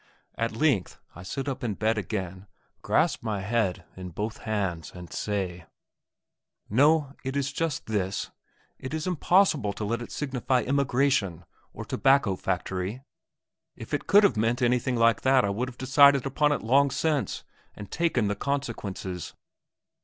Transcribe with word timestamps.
At 0.33 0.53
length 0.55 0.97
I 1.15 1.21
sit 1.21 1.47
up 1.47 1.63
in 1.63 1.75
bed 1.75 1.99
again, 1.99 2.47
grasp 2.81 3.21
my 3.21 3.41
head 3.41 3.85
in 3.95 4.09
both 4.09 4.37
hands, 4.37 4.91
and 4.95 5.13
say, 5.13 5.67
"No! 6.71 7.13
it 7.23 7.35
is 7.35 7.51
just 7.51 7.85
this, 7.85 8.31
it 8.79 8.95
is 8.95 9.05
impossible 9.05 9.73
to 9.73 9.83
let 9.85 10.01
it 10.01 10.11
signify 10.11 10.63
emigration 10.65 11.45
or 11.71 11.85
tobacco 11.85 12.35
factory. 12.35 13.03
If 13.75 13.93
it 13.93 14.07
could 14.07 14.23
have 14.23 14.37
meant 14.37 14.63
anything 14.63 14.95
like 14.95 15.21
that 15.21 15.45
I 15.45 15.49
would 15.51 15.67
have 15.69 15.77
decided 15.77 16.25
upon 16.25 16.51
it 16.51 16.63
long 16.63 16.89
since 16.89 17.43
and 17.75 17.91
taken 17.91 18.27
the 18.27 18.33
consequences." 18.35 19.35